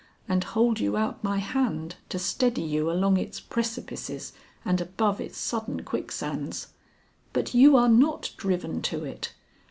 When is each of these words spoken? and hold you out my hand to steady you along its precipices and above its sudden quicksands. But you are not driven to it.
and 0.27 0.43
hold 0.45 0.79
you 0.79 0.97
out 0.97 1.23
my 1.23 1.37
hand 1.37 1.97
to 2.09 2.17
steady 2.17 2.63
you 2.63 2.89
along 2.89 3.17
its 3.17 3.39
precipices 3.39 4.33
and 4.65 4.81
above 4.81 5.21
its 5.21 5.37
sudden 5.37 5.83
quicksands. 5.83 6.69
But 7.33 7.53
you 7.53 7.77
are 7.77 7.87
not 7.87 8.33
driven 8.35 8.81
to 8.81 9.05
it. 9.05 9.33